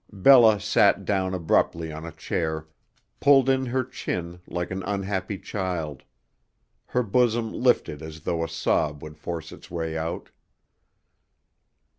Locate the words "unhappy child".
4.81-6.01